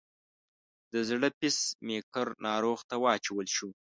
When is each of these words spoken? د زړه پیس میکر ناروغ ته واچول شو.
د 0.91 0.93
زړه 1.09 1.29
پیس 1.39 1.57
میکر 1.87 2.27
ناروغ 2.47 2.79
ته 2.89 2.95
واچول 3.03 3.47
شو. 3.55 3.69